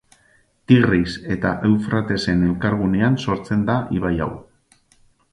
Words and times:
Tigris 0.69 1.09
eta 1.35 1.51
Eufratesen 1.67 2.41
elkargunean 2.47 3.19
sortzen 3.25 3.65
da 3.67 3.75
ibai 3.99 4.13
hau. 4.27 4.31